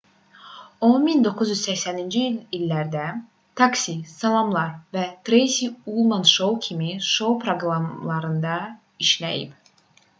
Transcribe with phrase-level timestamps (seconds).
[0.85, 2.21] o 1980-ci
[2.59, 3.03] illərdə
[3.61, 8.59] taksi salamlar və treysi ullman şou kimi şou proqramlarında
[9.07, 9.53] işləyib